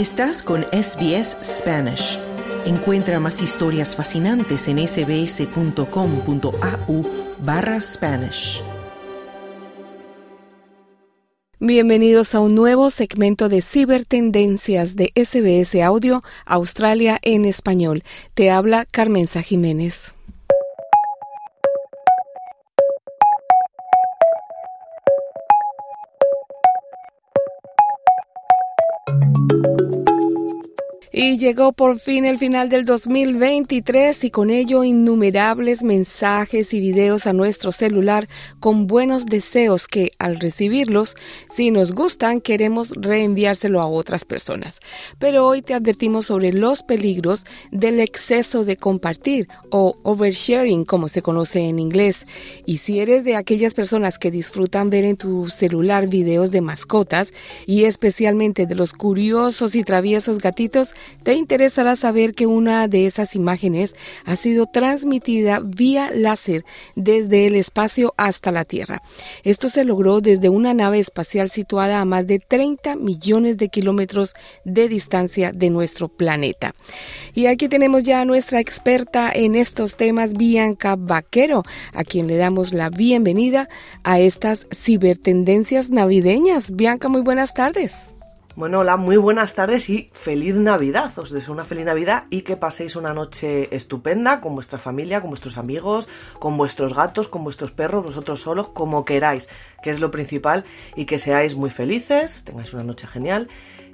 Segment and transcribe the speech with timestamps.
[0.00, 2.18] Estás con SBS Spanish.
[2.64, 5.82] Encuentra más historias fascinantes en sbs.com.au
[7.40, 8.62] barra Spanish.
[11.58, 18.02] Bienvenidos a un nuevo segmento de Cibertendencias de SBS Audio Australia en español.
[18.32, 20.14] Te habla Carmenza Jiménez.
[31.22, 37.26] Y llegó por fin el final del 2023 y con ello innumerables mensajes y videos
[37.26, 38.26] a nuestro celular
[38.58, 41.16] con buenos deseos que al recibirlos,
[41.54, 44.78] si nos gustan, queremos reenviárselo a otras personas.
[45.18, 51.20] Pero hoy te advertimos sobre los peligros del exceso de compartir o oversharing como se
[51.20, 52.26] conoce en inglés.
[52.64, 57.34] Y si eres de aquellas personas que disfrutan ver en tu celular videos de mascotas
[57.66, 63.34] y especialmente de los curiosos y traviesos gatitos, te interesará saber que una de esas
[63.34, 63.94] imágenes
[64.24, 66.64] ha sido transmitida vía láser
[66.96, 69.02] desde el espacio hasta la Tierra.
[69.44, 74.34] Esto se logró desde una nave espacial situada a más de 30 millones de kilómetros
[74.64, 76.74] de distancia de nuestro planeta.
[77.34, 81.62] Y aquí tenemos ya a nuestra experta en estos temas, Bianca Vaquero,
[81.94, 83.68] a quien le damos la bienvenida
[84.04, 86.74] a estas cibertendencias navideñas.
[86.74, 88.14] Bianca, muy buenas tardes.
[88.56, 91.16] Bueno, hola, muy buenas tardes y feliz Navidad.
[91.18, 95.30] Os deseo una feliz Navidad y que paséis una noche estupenda con vuestra familia, con
[95.30, 96.08] vuestros amigos,
[96.40, 99.48] con vuestros gatos, con vuestros perros, vosotros solos, como queráis,
[99.84, 100.64] que es lo principal,
[100.96, 103.48] y que seáis muy felices, tengáis una noche genial.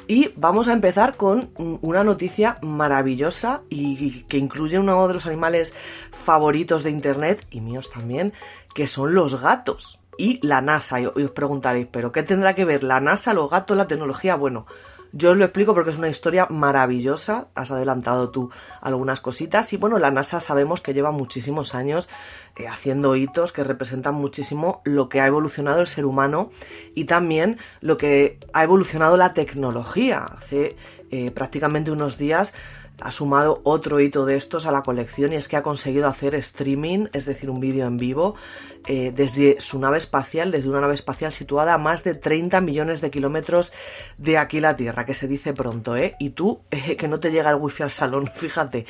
[0.08, 1.50] Y vamos a empezar con
[1.82, 5.74] una noticia maravillosa y que incluye uno de los animales
[6.12, 8.32] favoritos de Internet y míos también,
[8.74, 11.00] que son los gatos y la NASA.
[11.00, 14.36] Y os preguntaréis, ¿pero qué tendrá que ver la NASA, los gatos, la tecnología?
[14.36, 14.66] Bueno,
[15.12, 17.48] yo os lo explico porque es una historia maravillosa.
[17.54, 19.72] Has adelantado tú algunas cositas.
[19.72, 22.08] Y bueno, la NASA sabemos que lleva muchísimos años
[22.56, 26.50] eh, haciendo hitos que representan muchísimo lo que ha evolucionado el ser humano
[26.94, 30.18] y también lo que ha evolucionado la tecnología.
[30.18, 30.76] Hace
[31.10, 32.52] eh, prácticamente unos días
[33.00, 36.34] ha sumado otro hito de estos a la colección y es que ha conseguido hacer
[36.34, 38.34] streaming, es decir, un vídeo en vivo,
[38.86, 43.00] eh, desde su nave espacial, desde una nave espacial situada a más de 30 millones
[43.00, 43.72] de kilómetros
[44.16, 46.16] de aquí la Tierra, que se dice pronto, ¿eh?
[46.18, 48.86] Y tú, eh, que no te llega el wifi al salón, fíjate.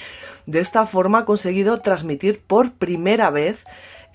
[0.46, 3.64] De esta forma ha conseguido transmitir por primera vez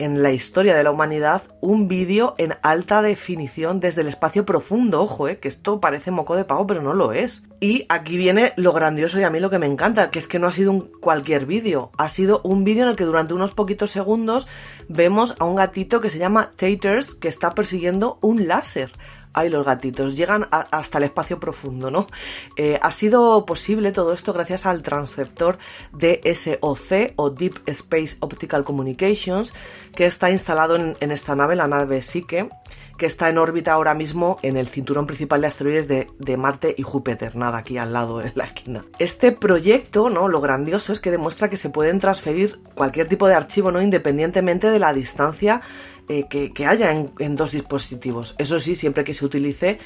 [0.01, 5.01] en la historia de la humanidad un vídeo en alta definición desde el espacio profundo.
[5.01, 7.43] Ojo, eh, que esto parece moco de pavo, pero no lo es.
[7.59, 10.39] Y aquí viene lo grandioso y a mí lo que me encanta, que es que
[10.39, 13.51] no ha sido un cualquier vídeo, ha sido un vídeo en el que durante unos
[13.51, 14.47] poquitos segundos
[14.89, 18.91] vemos a un gatito que se llama Taters que está persiguiendo un láser.
[19.33, 22.07] Ay, los gatitos, llegan hasta el espacio profundo, ¿no?
[22.57, 25.57] Eh, ha sido posible todo esto gracias al transceptor
[25.93, 29.53] DSOC o Deep Space Optical Communications,
[29.95, 32.49] que está instalado en, esta nave, la nave Psyche,
[33.01, 36.83] que está en órbita ahora mismo en el cinturón principal de asteroides de, Marte y
[36.83, 38.85] Júpiter, nada aquí al lado en la esquina.
[38.99, 40.27] Este proyecto, ¿no?
[40.27, 43.81] Lo grandioso es que demuestra que se pueden transferir cualquier tipo de archivo, ¿no?
[43.81, 45.61] Independientemente de la distancia
[46.09, 48.35] eh, que, haya en, dos dispositivos.
[48.37, 49.79] Eso sí, siempre que se utilice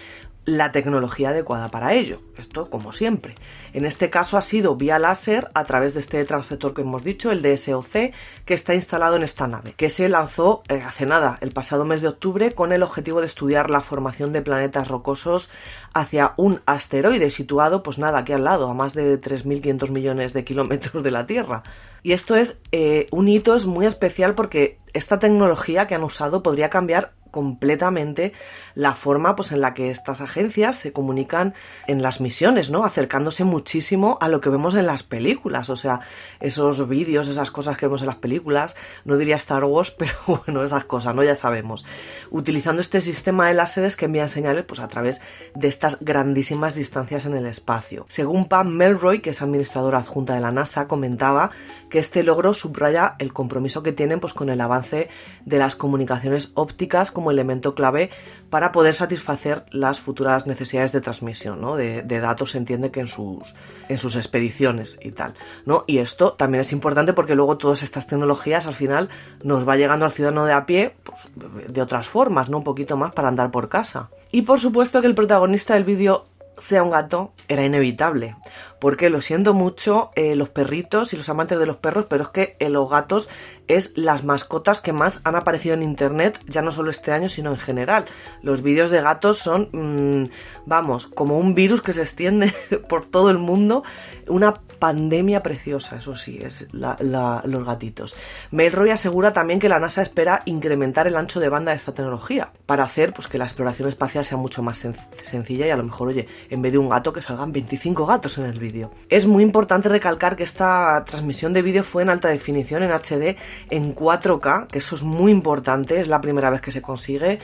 [0.45, 2.21] la tecnología adecuada para ello.
[2.37, 3.35] Esto como siempre.
[3.73, 7.31] En este caso ha sido vía láser a través de este transceptor que hemos dicho,
[7.31, 8.13] el DSOC,
[8.45, 12.01] que está instalado en esta nave, que se lanzó eh, hace nada, el pasado mes
[12.01, 15.49] de octubre, con el objetivo de estudiar la formación de planetas rocosos
[15.93, 20.43] hacia un asteroide situado, pues nada, aquí al lado, a más de 3.500 millones de
[20.43, 21.63] kilómetros de la Tierra.
[22.03, 26.43] Y esto es eh, un hito, es muy especial porque esta tecnología que han usado
[26.43, 28.31] podría cambiar completamente
[28.75, 31.53] la forma pues en la que estas agencias se comunican
[31.85, 32.85] en las misiones, ¿no?
[32.85, 35.99] Acercándose muchísimo a lo que vemos en las películas, o sea,
[36.39, 40.63] esos vídeos, esas cosas que vemos en las películas, no diría Star Wars, pero bueno,
[40.63, 41.25] esas cosas, ¿no?
[41.25, 41.83] Ya sabemos.
[42.29, 45.19] Utilizando este sistema de láseres que envían señales pues a través
[45.55, 48.05] de estas grandísimas distancias en el espacio.
[48.07, 51.51] Según Pam Melroy, que es administradora adjunta de la NASA, comentaba
[51.89, 55.09] que este logro subraya el compromiso que tienen pues con el avance
[55.43, 58.09] de las comunicaciones ópticas como elemento clave
[58.49, 61.75] para poder satisfacer las futuras necesidades de transmisión ¿no?
[61.75, 63.55] de, datos, se entiende que en sus,
[63.89, 65.33] en sus expediciones y tal.
[65.65, 65.83] ¿no?
[65.87, 69.09] Y esto también es importante porque luego todas estas tecnologías al final
[69.43, 72.57] nos va llegando al ciudadano de a pie pues, de otras formas, ¿no?
[72.57, 74.09] un poquito más para andar por casa.
[74.31, 76.25] Y por supuesto que el protagonista del vídeo
[76.57, 78.35] sea un gato era inevitable.
[78.79, 82.29] Porque lo siento mucho, eh, los perritos y los amantes de los perros, pero es
[82.29, 83.29] que eh, los gatos
[83.67, 87.51] es las mascotas que más han aparecido en internet, ya no solo este año, sino
[87.51, 88.05] en general.
[88.41, 90.29] Los vídeos de gatos son, mm,
[90.65, 92.53] vamos, como un virus que se extiende
[92.89, 93.83] por todo el mundo.
[94.27, 98.15] Una pandemia preciosa, eso sí, es los gatitos.
[98.51, 102.51] Melroy asegura también que la NASA espera incrementar el ancho de banda de esta tecnología
[102.65, 104.85] para hacer pues, que la exploración espacial sea mucho más
[105.23, 108.37] sencilla y a lo mejor, oye, en vez de un gato que salgan 25 gatos
[108.37, 108.91] en el vídeo.
[109.09, 113.35] Es muy importante recalcar que esta transmisión de vídeo fue en alta definición, en HD,
[113.69, 117.39] en 4K, que eso es muy importante, es la primera vez que se consigue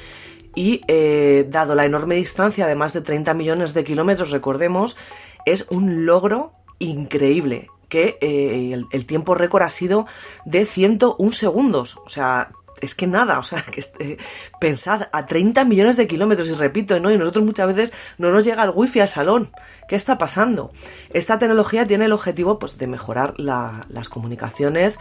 [0.56, 4.98] y eh, dado la enorme distancia de más de 30 millones de kilómetros, recordemos,
[5.46, 10.08] es un logro increíble que eh, el, el, tiempo récord ha sido
[10.46, 11.98] de 101 segundos.
[12.06, 14.18] O sea, es que nada, o sea, que eh,
[14.60, 17.12] pensad a 30 millones de kilómetros, y repito, ¿no?
[17.12, 19.52] Y nosotros muchas veces no nos llega el wifi al salón.
[19.92, 20.72] ¿Qué está pasando?
[21.10, 25.00] Esta tecnología tiene el objetivo pues, de mejorar las comunicaciones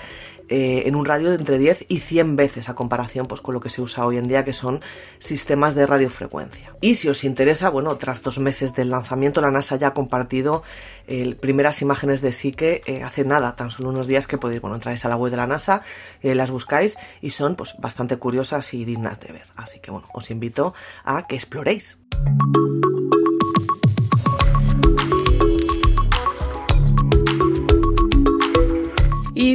[0.48, 3.60] eh, en un radio de entre 10 y 100 veces a comparación pues, con lo
[3.60, 4.80] que se usa hoy en día, que son
[5.20, 6.74] sistemas de radiofrecuencia.
[6.80, 10.64] Y si os interesa, bueno, tras dos meses del lanzamiento, la NASA ya ha compartido
[11.06, 14.74] eh, primeras imágenes de Psique eh, hace nada, tan solo unos días que podéis, bueno,
[14.74, 15.82] entráis a la web de la NASA,
[16.20, 19.46] las buscáis y son pues bastante curiosas y dignas de ver.
[19.54, 21.96] Así que bueno, os invito a que exploréis.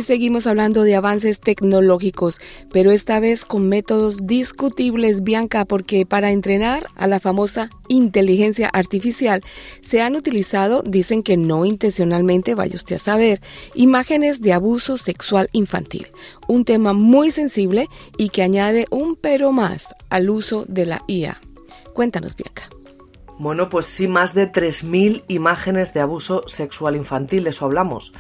[0.02, 2.40] Seguimos hablando de avances tecnológicos,
[2.72, 9.42] pero esta vez con métodos discutibles, Bianca, porque para entrenar a la famosa inteligencia artificial
[9.82, 13.42] se han utilizado, dicen que no intencionalmente, vaya usted a saber,
[13.74, 16.08] imágenes de abuso sexual infantil,
[16.48, 17.88] un tema muy sensible
[18.18, 21.40] y que añade un pero más al uso de la IA.
[21.94, 22.64] Cuéntanos, Bianca.
[23.38, 28.14] Bueno, pues sí, más de 3.000 imágenes de abuso sexual infantil, eso hablamos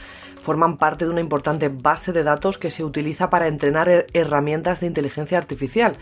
[0.45, 4.85] forman parte de una importante base de datos que se utiliza para entrenar herramientas de
[4.85, 5.97] inteligencia artificial.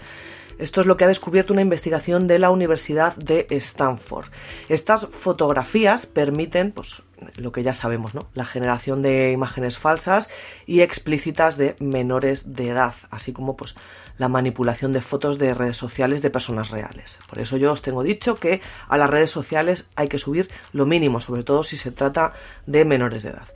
[0.60, 4.28] Esto es lo que ha descubierto una investigación de la Universidad de Stanford.
[4.70, 7.04] Estas fotografías permiten, pues,
[7.38, 8.28] lo que ya sabemos, ¿no?
[8.34, 10.30] La generación de imágenes falsas
[10.66, 13.76] y explícitas de menores de edad, así como, pues,
[14.18, 17.20] la manipulación de fotos de redes sociales de personas reales.
[17.28, 20.86] Por eso yo os tengo dicho que a las redes sociales hay que subir lo
[20.86, 22.34] mínimo, sobre todo si se trata
[22.68, 23.48] de menores de edad.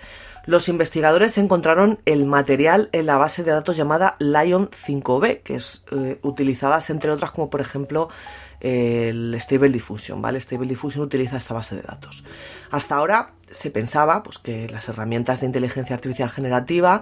[0.47, 5.83] Los investigadores encontraron el material en la base de datos llamada Lion 5B, que es
[5.91, 8.07] eh, utilizada entre otras como por ejemplo
[8.61, 10.39] el Stable Diffusion, ¿vale?
[10.39, 12.23] Stable Diffusion utiliza esta base de datos.
[12.71, 17.01] Hasta ahora se pensaba pues, que las herramientas de inteligencia artificial generativa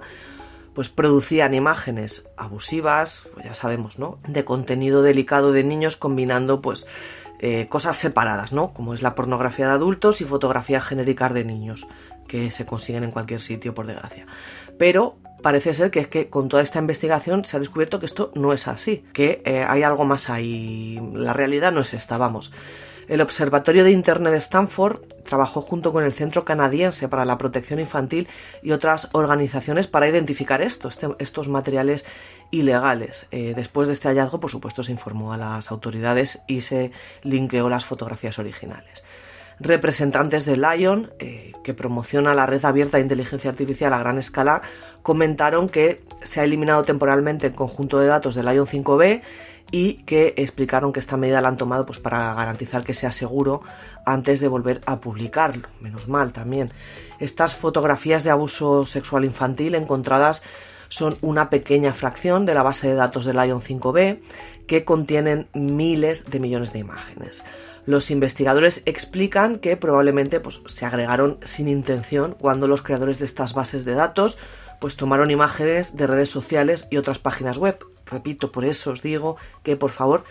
[0.74, 4.18] pues producían imágenes abusivas, pues ya sabemos, ¿no?
[4.26, 6.86] De contenido delicado de niños combinando pues
[7.40, 8.72] eh, cosas separadas, ¿no?
[8.72, 11.86] Como es la pornografía de adultos y fotografías genéricas de niños,
[12.26, 14.26] que se consiguen en cualquier sitio, por desgracia.
[14.78, 18.30] Pero parece ser que es que con toda esta investigación se ha descubierto que esto
[18.34, 21.00] no es así, que eh, hay algo más ahí.
[21.14, 22.52] La realidad no es esta, vamos.
[23.08, 27.78] El Observatorio de Internet de Stanford trabajó junto con el Centro Canadiense para la Protección
[27.78, 28.26] Infantil
[28.62, 32.04] y otras organizaciones para identificar estos, estos materiales
[32.50, 33.28] ilegales.
[33.30, 36.90] Eh, después de este hallazgo, por supuesto, se informó a las autoridades y se
[37.22, 39.04] linkeó las fotografías originales.
[39.58, 44.62] Representantes de Lion, eh, que promociona la red abierta de inteligencia artificial a gran escala,
[45.02, 49.22] comentaron que se ha eliminado temporalmente el conjunto de datos de Lion 5B
[49.70, 53.62] y que explicaron que esta medida la han tomado pues, para garantizar que sea seguro
[54.04, 55.68] antes de volver a publicarlo.
[55.80, 56.72] Menos mal también.
[57.18, 60.42] Estas fotografías de abuso sexual infantil encontradas
[60.88, 64.20] son una pequeña fracción de la base de datos de Lion 5B
[64.66, 67.44] que contienen miles de millones de imágenes.
[67.86, 73.54] Los investigadores explican que probablemente pues, se agregaron sin intención cuando los creadores de estas
[73.54, 74.38] bases de datos
[74.80, 77.78] pues tomaron imágenes de redes sociales y otras páginas web.
[78.04, 80.24] Repito, por eso os digo que por favor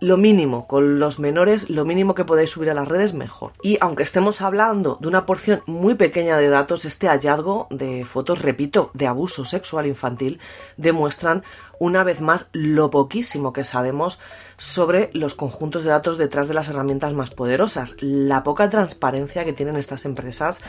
[0.00, 3.52] lo mínimo, con los menores, lo mínimo que podéis subir a las redes, mejor.
[3.62, 8.42] Y aunque estemos hablando de una porción muy pequeña de datos, este hallazgo de fotos,
[8.42, 10.38] repito, de abuso sexual infantil,
[10.76, 11.44] demuestran
[11.78, 14.18] una vez más lo poquísimo que sabemos
[14.58, 19.52] sobre los conjuntos de datos detrás de las herramientas más poderosas, la poca transparencia que
[19.52, 20.60] tienen estas empresas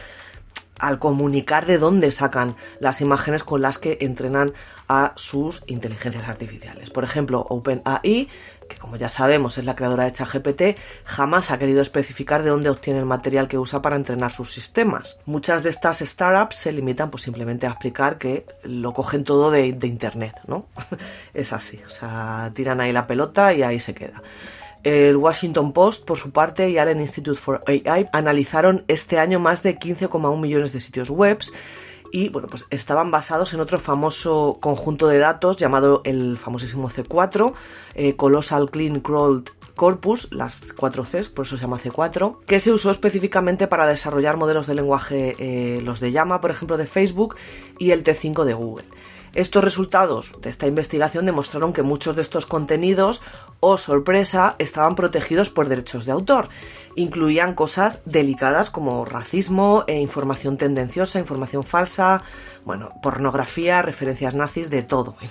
[0.80, 4.54] al comunicar de dónde sacan las imágenes con las que entrenan
[4.88, 6.90] a sus inteligencias artificiales.
[6.90, 8.30] Por ejemplo, OpenAI,
[8.70, 10.62] que como ya sabemos es la creadora de ChatGPT,
[11.06, 15.20] jamás ha querido especificar de dónde obtiene el material que usa para entrenar sus sistemas.
[15.26, 19.74] Muchas de estas startups se limitan pues simplemente a explicar que lo cogen todo de,
[19.74, 20.68] de internet, ¿no?
[21.34, 24.22] es así, o sea, tiran ahí la pelota y ahí se queda.
[24.84, 29.64] El Washington Post, por su parte, y Allen Institute for AI analizaron este año más
[29.64, 31.40] de 15,1 millones de sitios web
[32.12, 37.54] y bueno, pues estaban basados en otro famoso conjunto de datos llamado el famosísimo C4,
[37.96, 42.72] eh, Colossal Clean Crawled Corpus, las 4 Cs, por eso se llama C4, que se
[42.72, 47.36] usó específicamente para desarrollar modelos de lenguaje, eh, los de llama, por ejemplo, de Facebook,
[47.78, 48.86] y el T5 de Google.
[49.34, 53.22] Estos resultados de esta investigación demostraron que muchos de estos contenidos,
[53.60, 56.50] oh sorpresa, estaban protegidos por derechos de autor.
[56.96, 62.24] Incluían cosas delicadas como racismo, e información tendenciosa, información falsa,
[62.68, 65.16] bueno, pornografía, referencias nazis, de todo.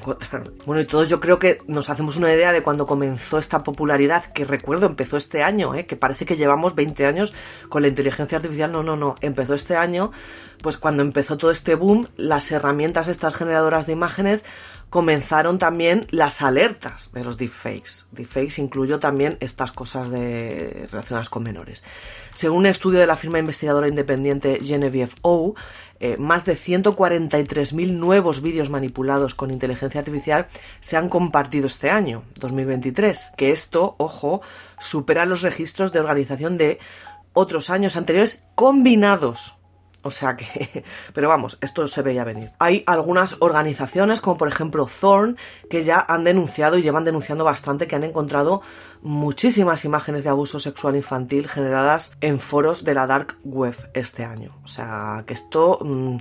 [0.65, 4.25] Bueno, y todos yo creo que nos hacemos una idea de cuando comenzó esta popularidad,
[4.33, 5.87] que recuerdo empezó este año, ¿eh?
[5.87, 7.35] que parece que llevamos 20 años
[7.69, 8.73] con la inteligencia artificial.
[8.73, 10.11] No, no, no, empezó este año,
[10.63, 14.45] pues cuando empezó todo este boom, las herramientas estas generadoras de imágenes
[14.91, 18.07] comenzaron también las alertas de los deepfakes.
[18.13, 21.85] Deepfakes incluyó también estas cosas de, relacionadas con menores.
[22.35, 25.55] Según un estudio de la firma investigadora independiente Genevieve O,
[25.99, 30.47] eh, más de 143.000 nuevos vídeos manipulados con inteligencia artificial
[30.81, 34.41] se han compartido este año, 2023, que esto, ojo,
[34.79, 36.79] supera los registros de organización de
[37.33, 39.57] otros años anteriores combinados.
[40.03, 40.85] O sea que,
[41.15, 42.53] pero vamos, esto se veía venir.
[42.59, 45.37] Hay algunas organizaciones, como por ejemplo Thorn,
[45.69, 48.63] que ya han denunciado y llevan denunciando bastante que han encontrado
[49.03, 54.57] muchísimas imágenes de abuso sexual infantil generadas en foros de la dark web este año.
[54.65, 56.17] O sea que esto, mm,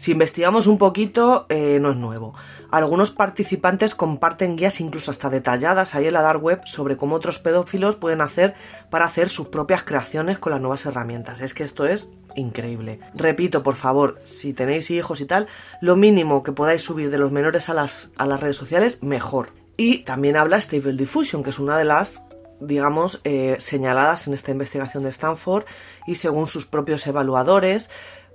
[0.00, 2.34] si investigamos un poquito, eh, no es nuevo.
[2.70, 7.38] Algunos participantes comparten guías incluso hasta detalladas ahí en la dark web sobre cómo otros
[7.38, 8.54] pedófilos pueden hacer
[8.88, 11.42] para hacer sus propias creaciones con las nuevas herramientas.
[11.42, 12.98] Es que esto es increíble.
[13.12, 15.48] Repito, por favor, si tenéis hijos y tal,
[15.82, 19.52] lo mínimo que podáis subir de los menores a las, a las redes sociales, mejor.
[19.76, 22.22] Y también habla Stable Diffusion, que es una de las
[22.58, 25.64] digamos, eh, señaladas en esta investigación de Stanford
[26.06, 27.88] y según sus propios evaluadores,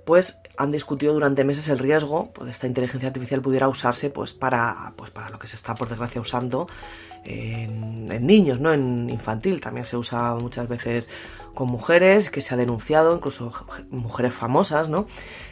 [0.04, 4.32] pues han discutido durante meses el riesgo pues, de esta inteligencia artificial pudiera usarse pues
[4.32, 6.66] para, pues, para lo que se está por desgracia usando
[7.26, 8.72] en, niños, ¿no?
[8.72, 11.08] En infantil también se usa muchas veces
[11.54, 13.52] con mujeres, que se ha denunciado, incluso
[13.90, 15.06] mujeres famosas, ¿no?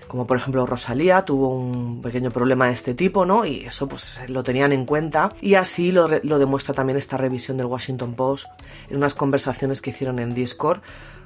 [0.06, 3.44] Como por ejemplo Rosalía tuvo un pequeño problema de este tipo, ¿no?
[3.44, 5.32] Y eso pues lo tenían en cuenta.
[5.40, 8.46] Y así lo, lo demuestra también esta revisión del Washington Post
[8.88, 10.80] en unas conversaciones que hicieron en Discord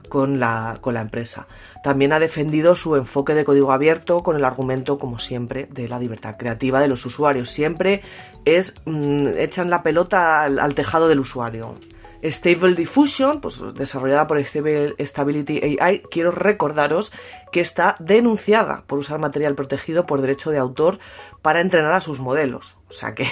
[0.09, 1.47] con la, con la empresa.
[1.83, 5.99] También ha defendido su enfoque de código abierto con el argumento, como siempre, de la
[5.99, 7.49] libertad creativa de los usuarios.
[7.49, 8.03] Siempre
[8.45, 11.77] es mm, echan la pelota al, tejado del usuario.
[12.23, 17.13] Stable Diffusion, pues desarrollada por Stability AI, quiero recordaros
[17.53, 20.99] que está denunciada por usar material protegido por derecho de autor
[21.43, 22.77] para entrenar a sus modelos.
[22.89, 23.29] O sea que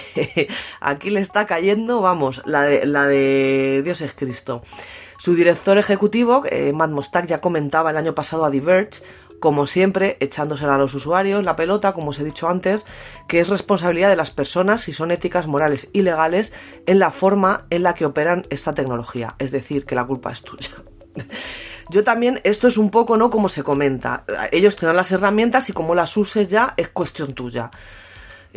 [0.81, 4.62] aquí le está cayendo, vamos, la de, la de Dios es Cristo.
[5.18, 9.02] Su director ejecutivo, eh, Matt Mostak, ya comentaba el año pasado a Diverge,
[9.40, 12.87] como siempre, echándosela a los usuarios la pelota, como os he dicho antes,
[13.28, 16.52] que es responsabilidad de las personas si son éticas, morales y legales
[16.87, 19.37] en la forma en la que operan esta tecnología.
[19.38, 20.70] Es decir, que la culpa es tuya.
[21.90, 23.30] Yo también, esto es un poco, ¿no?
[23.30, 24.25] Como se comenta.
[24.50, 27.70] Ellos tienen las herramientas y como las uses ya es cuestión tuya.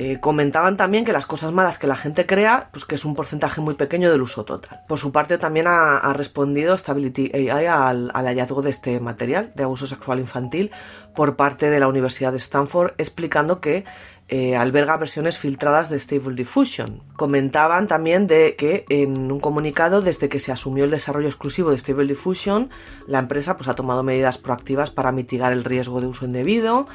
[0.01, 3.15] Eh, comentaban también que las cosas malas que la gente crea, pues que es un
[3.15, 4.79] porcentaje muy pequeño del uso total.
[4.87, 9.87] Por su parte también ha, respondido Stability AI al, hallazgo de este material de abuso
[9.87, 10.71] sexual infantil
[11.13, 13.83] por parte de la Universidad de Stanford, explicando que
[14.31, 17.01] eh, alberga versiones filtradas de Stable Diffusion.
[17.15, 21.79] Comentaban también de que en un comunicado, desde que se asumió el desarrollo exclusivo de
[21.79, 22.69] Stable Diffusion,
[23.07, 26.87] la empresa pues, ha tomado medidas proactivas para mitigar el riesgo de uso indebido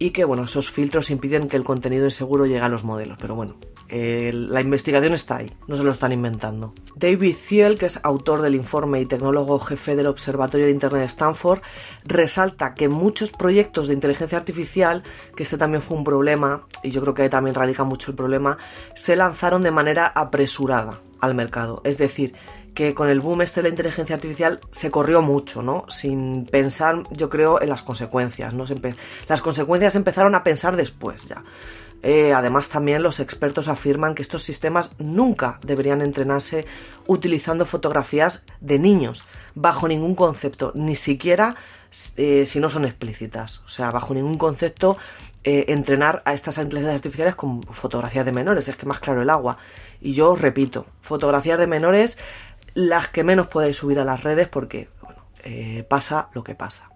[0.00, 3.18] y que bueno, esos filtros impiden que el contenido inseguro llegue a los modelos.
[3.20, 3.56] Pero bueno,
[3.90, 6.74] la investigación está ahí, no se lo están inventando.
[6.96, 11.06] David Thiel, que es autor del informe y tecnólogo jefe del Observatorio de Internet de
[11.06, 11.60] Stanford,
[12.04, 15.02] resalta que muchos proyectos de inteligencia artificial,
[15.36, 18.58] que este también fue un problema, y yo creo que también radica mucho el problema,
[18.94, 21.82] se lanzaron de manera apresurada al mercado.
[21.84, 22.34] Es decir,
[22.74, 25.84] que con el boom este de la inteligencia artificial se corrió mucho, ¿no?
[25.88, 28.64] Sin pensar, yo creo, en las consecuencias, ¿no?
[29.28, 31.42] las consecuencias empezaron a pensar después ya.
[32.02, 36.64] Eh, además, también los expertos afirman que estos sistemas nunca deberían entrenarse
[37.06, 41.56] utilizando fotografías de niños, bajo ningún concepto, ni siquiera
[42.16, 43.62] eh, si no son explícitas.
[43.66, 44.96] O sea, bajo ningún concepto
[45.44, 49.30] eh, entrenar a estas inteligencias artificiales con fotografías de menores, es que más claro el
[49.30, 49.58] agua.
[50.00, 52.18] Y yo os repito, fotografías de menores
[52.74, 54.88] las que menos podéis subir a las redes porque
[55.44, 56.89] eh, pasa lo que pasa.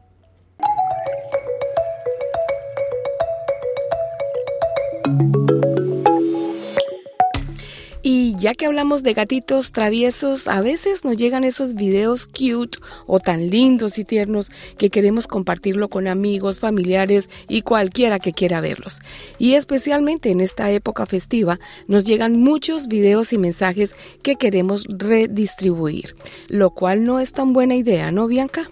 [8.44, 13.48] Ya que hablamos de gatitos traviesos, a veces nos llegan esos videos cute o tan
[13.48, 18.98] lindos y tiernos que queremos compartirlo con amigos, familiares y cualquiera que quiera verlos.
[19.38, 21.58] Y especialmente en esta época festiva
[21.88, 26.14] nos llegan muchos videos y mensajes que queremos redistribuir,
[26.48, 28.70] lo cual no es tan buena idea, ¿no, Bianca?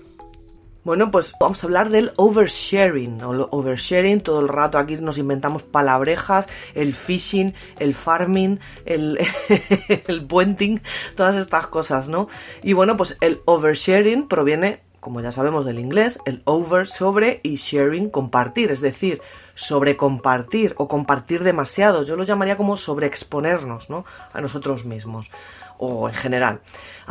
[0.84, 3.22] Bueno, pues vamos a hablar del oversharing.
[3.22, 9.20] O oversharing, todo el rato aquí nos inventamos palabrejas, el phishing, el farming, el,
[10.08, 10.82] el puenting,
[11.14, 12.26] todas estas cosas, ¿no?
[12.64, 17.56] Y bueno, pues el oversharing proviene, como ya sabemos del inglés, el over sobre y
[17.56, 19.22] sharing compartir, es decir,
[19.54, 22.02] sobre compartir o compartir demasiado.
[22.02, 24.04] Yo lo llamaría como sobreexponernos, ¿no?
[24.32, 25.30] A nosotros mismos
[25.78, 26.60] o en general,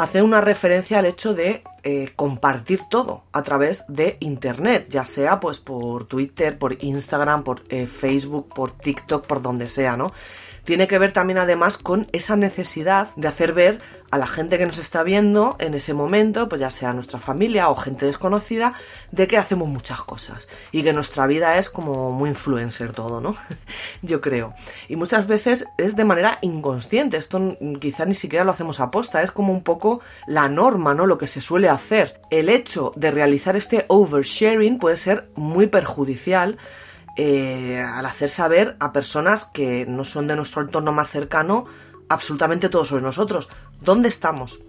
[0.01, 5.39] hace una referencia al hecho de eh, compartir todo a través de Internet, ya sea
[5.39, 10.12] pues por Twitter, por Instagram, por eh, Facebook, por TikTok, por donde sea, ¿no?
[10.63, 14.65] tiene que ver también además con esa necesidad de hacer ver a la gente que
[14.65, 18.74] nos está viendo en ese momento, pues ya sea nuestra familia o gente desconocida,
[19.12, 23.36] de que hacemos muchas cosas y que nuestra vida es como muy influencer todo, ¿no?
[24.01, 24.53] Yo creo.
[24.88, 29.24] Y muchas veces es de manera inconsciente, esto quizá ni siquiera lo hacemos a posta,
[29.24, 29.90] es como un poco
[30.27, 31.05] la norma, ¿no?
[31.05, 32.21] Lo que se suele hacer.
[32.29, 36.57] El hecho de realizar este oversharing puede ser muy perjudicial
[37.17, 41.65] eh, al hacer saber a personas que no son de nuestro entorno más cercano
[42.10, 43.50] absolutamente todo sobre nosotros.
[43.81, 44.62] ¿Dónde estamos?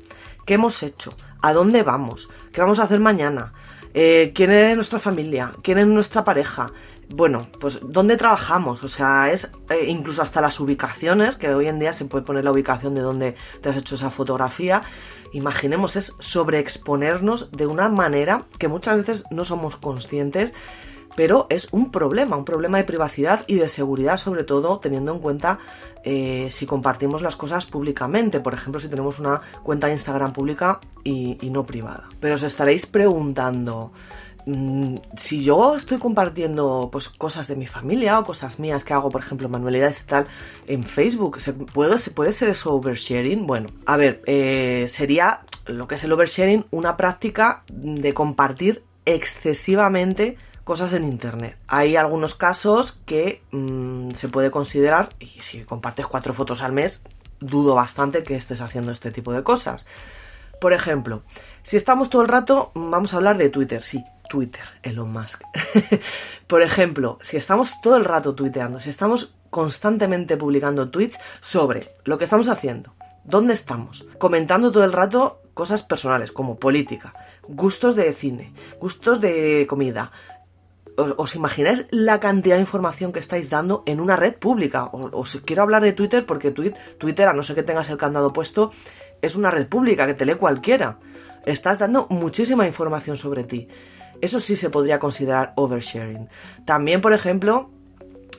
[0.46, 1.14] ¿Qué hemos hecho?
[1.40, 2.28] ¿A dónde vamos?
[2.52, 3.52] ¿Qué vamos a hacer mañana?
[3.94, 5.52] Eh, ¿Quién es nuestra familia?
[5.62, 6.72] ¿Quién es nuestra pareja?
[7.10, 8.82] Bueno, pues ¿dónde trabajamos?
[8.82, 12.44] O sea, es eh, incluso hasta las ubicaciones, que hoy en día se puede poner
[12.44, 14.82] la ubicación de donde te has hecho esa fotografía.
[15.32, 20.54] Imaginemos, es sobreexponernos de una manera que muchas veces no somos conscientes
[21.16, 25.18] pero es un problema, un problema de privacidad y de seguridad, sobre todo teniendo en
[25.18, 25.58] cuenta
[26.04, 30.80] eh, si compartimos las cosas públicamente, por ejemplo, si tenemos una cuenta de Instagram pública
[31.04, 32.08] y, no privada.
[32.20, 33.92] Pero os estaréis preguntando,
[34.46, 39.10] mm, si yo estoy compartiendo pues cosas de mi familia o cosas mías que hago,
[39.10, 40.26] por ejemplo, manualidades y tal,
[40.66, 43.46] en Facebook, ¿se puede, puede ser eso oversharing?
[43.46, 50.38] Bueno, a ver, eh, sería lo que es el oversharing una práctica de compartir excesivamente
[50.64, 51.56] cosas en Internet.
[51.68, 57.04] Hay algunos casos que mm, se puede considerar, y si compartes cuatro fotos al mes,
[57.40, 59.86] dudo bastante que estés haciendo este tipo de cosas.
[60.60, 61.22] Por ejemplo,
[61.62, 65.42] si estamos todo el rato, vamos a hablar de Twitter, sí, Twitter, Elon Musk.
[66.46, 72.16] Por ejemplo, si estamos todo el rato tuiteando, si estamos constantemente publicando tweets sobre lo
[72.16, 72.94] que estamos haciendo,
[73.24, 77.12] dónde estamos, comentando todo el rato cosas personales como política,
[77.46, 80.10] gustos de cine, gustos de comida,
[80.96, 84.90] ¿Os imagináis la cantidad de información que estáis dando en una red pública?
[84.92, 88.70] Os, quiero hablar de Twitter porque Twitter, a no ser que tengas el candado puesto,
[89.22, 90.98] es una red pública que te lee cualquiera.
[91.46, 93.68] Estás dando muchísima información sobre ti.
[94.20, 96.28] Eso sí se podría considerar oversharing.
[96.64, 97.71] También, por ejemplo,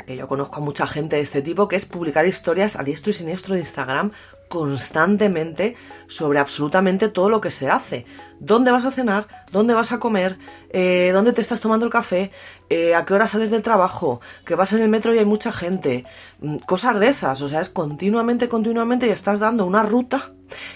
[0.05, 3.11] que yo conozco a mucha gente de este tipo, que es publicar historias a diestro
[3.11, 4.11] y siniestro de Instagram
[4.47, 5.75] constantemente
[6.07, 8.05] sobre absolutamente todo lo que se hace.
[8.39, 9.27] ¿Dónde vas a cenar?
[9.51, 10.37] ¿Dónde vas a comer?
[10.69, 12.29] Eh, ¿Dónde te estás tomando el café?
[12.69, 14.21] Eh, ¿A qué hora sales del trabajo?
[14.45, 16.05] ¿Que vas en el metro y hay mucha gente?
[16.39, 20.33] Mm, cosas de esas, o sea, es continuamente, continuamente y estás dando una ruta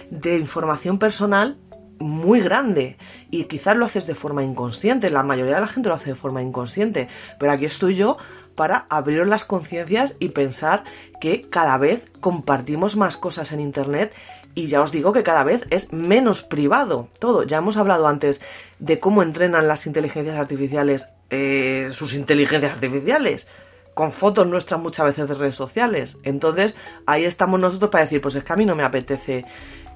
[0.10, 1.60] de información personal
[2.00, 2.98] muy grande
[3.30, 6.16] y quizás lo haces de forma inconsciente, la mayoría de la gente lo hace de
[6.16, 7.08] forma inconsciente,
[7.40, 8.18] pero aquí estoy yo
[8.56, 10.84] para abrir las conciencias y pensar
[11.22, 14.14] que cada vez compartimos más cosas en Internet
[14.56, 17.44] y ya os digo que cada vez es menos privado todo.
[17.44, 18.42] Ya hemos hablado antes
[18.80, 23.48] de cómo entrenan las inteligencias artificiales eh, sus inteligencias artificiales
[23.94, 26.18] con fotos nuestras muchas veces de redes sociales.
[26.24, 29.46] Entonces ahí estamos nosotros para decir, pues es que a mí no me apetece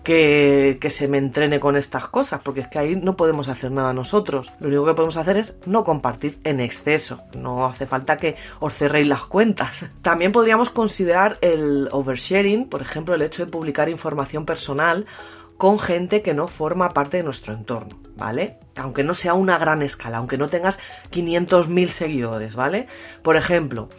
[0.03, 3.93] que, se me entrene con estas cosas, porque es que ahí no podemos hacer nada
[3.93, 4.51] nosotros.
[4.59, 7.21] Lo único que podemos hacer es no compartir en exceso.
[7.33, 9.89] No hace falta que os cerréis las cuentas.
[10.01, 15.05] También podríamos considerar el oversharing, por ejemplo, el hecho de publicar información personal
[15.57, 18.57] con gente que no forma parte de nuestro entorno, ¿vale?
[18.75, 20.79] Aunque no sea una gran escala, aunque no tengas
[21.11, 22.87] 500.000 seguidores, ¿vale?
[23.21, 23.89] Por ejemplo,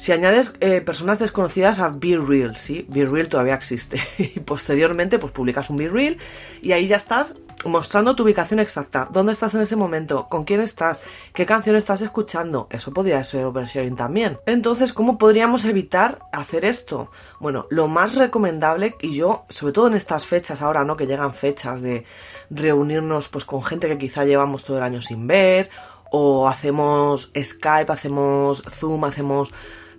[0.00, 2.86] si añades eh, personas desconocidas a Be Real, ¿sí?
[2.88, 4.00] Be Real todavía existe.
[4.18, 6.16] y posteriormente, pues publicas un Be Real
[6.62, 7.34] y ahí ya estás
[7.66, 9.10] mostrando tu ubicación exacta.
[9.12, 10.26] ¿Dónde estás en ese momento?
[10.30, 11.02] ¿Con quién estás?
[11.34, 12.66] ¿Qué canción estás escuchando?
[12.70, 14.38] Eso podría ser oversharing también.
[14.46, 17.10] Entonces, ¿cómo podríamos evitar hacer esto?
[17.38, 20.96] Bueno, lo más recomendable, y yo, sobre todo en estas fechas ahora, ¿no?
[20.96, 22.06] Que llegan fechas de
[22.48, 25.68] reunirnos pues con gente que quizá llevamos todo el año sin ver,
[26.10, 29.52] o hacemos Skype, hacemos Zoom, hacemos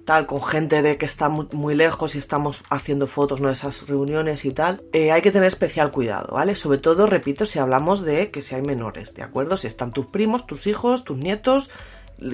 [0.06, 3.50] tal, con gente de que está muy, lejos y estamos haciendo fotos, ¿no?
[3.50, 6.56] Esas reuniones y tal, eh, hay que tener especial cuidado, ¿vale?
[6.56, 9.58] Sobre todo, repito, si hablamos de que si hay menores, ¿de acuerdo?
[9.58, 11.70] Si están tus primos, tus hijos, tus nietos,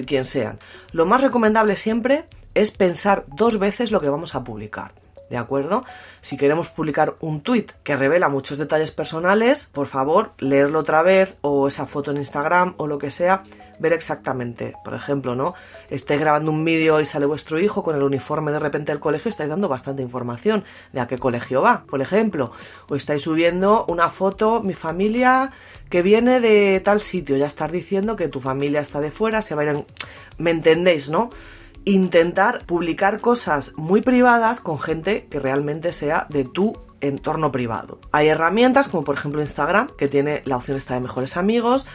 [0.06, 0.58] quien sean.
[0.92, 4.92] Lo más recomendable siempre es pensar dos veces lo que vamos a publicar.
[5.30, 5.84] ¿De acuerdo?
[6.20, 11.36] Si queremos publicar un tweet que revela muchos detalles personales, por favor, leerlo otra vez
[11.42, 13.42] o esa foto en Instagram o lo que sea,
[13.78, 14.74] ver exactamente.
[14.84, 15.54] Por ejemplo, ¿no?
[15.90, 19.28] Estáis grabando un vídeo y sale vuestro hijo con el uniforme de repente del colegio,
[19.28, 22.50] estáis dando bastante información de a qué colegio va, por ejemplo.
[22.88, 25.52] O estáis subiendo una foto, mi familia
[25.90, 29.54] que viene de tal sitio, ya estar diciendo que tu familia está de fuera, se
[29.54, 29.86] va a ir
[30.38, 31.30] ¿Me entendéis, no?
[31.88, 37.98] Intentar publicar cosas muy privadas con gente que realmente sea de tu entorno privado.
[38.12, 41.86] Hay herramientas como por ejemplo Instagram que tiene la opción esta de mejores amigos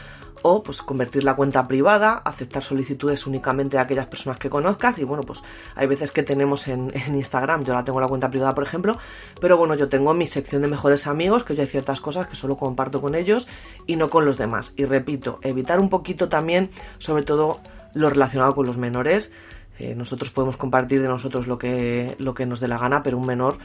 [0.41, 5.03] o pues convertir la cuenta privada, aceptar solicitudes únicamente de aquellas personas que conozcas y
[5.03, 5.43] bueno pues
[5.75, 8.97] hay veces que tenemos en, Instagram, yo la tengo la cuenta privada por ejemplo,
[9.39, 12.36] pero bueno yo tengo mi sección de mejores amigos que yo hay ciertas cosas que
[12.36, 13.47] solo comparto con ellos
[13.86, 17.62] y no con los demás y repito, evitar un poquito también sobre todo
[17.93, 19.32] lo relacionado con los menores
[19.79, 23.17] eh, nosotros podemos compartir de nosotros lo que, lo que nos dé la gana, pero
[23.17, 23.57] un menor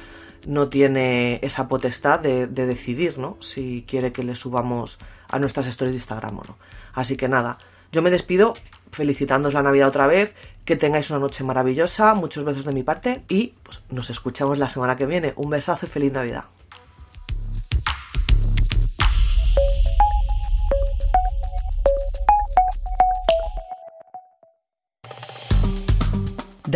[0.46, 3.36] no tiene esa potestad de, decidir, ¿no?
[3.40, 6.58] Si quiere que le subamos a nuestras stories de Instagram o no.
[6.94, 7.58] Así que nada,
[7.92, 8.54] yo me despido
[8.90, 13.22] felicitándoos la Navidad otra vez, que tengáis una noche maravillosa, muchos besos de mi parte
[13.28, 15.34] y pues nos escuchamos la semana que viene.
[15.36, 16.44] Un besazo y feliz Navidad.